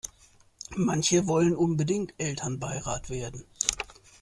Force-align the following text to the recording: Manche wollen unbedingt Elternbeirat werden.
Manche 0.77 1.27
wollen 1.27 1.55
unbedingt 1.55 2.15
Elternbeirat 2.17 3.11
werden. 3.11 3.45